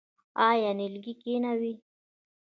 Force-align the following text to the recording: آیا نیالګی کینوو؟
آیا 0.49 0.71
نیالګی 0.77 1.13
کینوو؟ 1.21 1.71